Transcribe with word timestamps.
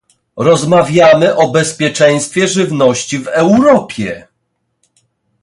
Rozmawiamy 0.37 1.35
o 1.35 1.51
bezpieczeństwie 1.51 2.47
żywności 2.47 3.19
w 3.19 3.27
Europie 3.27 4.27